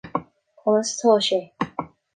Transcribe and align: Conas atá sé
Conas 0.61 0.93
atá 0.95 1.13
sé 1.27 1.39